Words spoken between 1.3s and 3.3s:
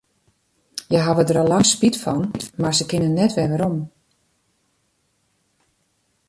al lang spyt fan, mar se kinne